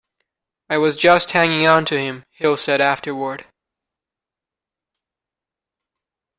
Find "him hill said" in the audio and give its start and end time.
1.99-2.81